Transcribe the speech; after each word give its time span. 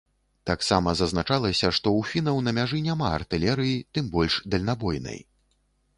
Таксама 0.49 0.93
зазначалася, 1.01 1.69
што 1.79 1.87
ў 1.99 2.09
фінаў 2.13 2.41
на 2.47 2.55
мяжы 2.61 2.81
няма 2.87 3.11
артылерыі, 3.19 3.77
тым 3.99 4.05
больш 4.17 4.41
дальнабойнай. 4.55 5.19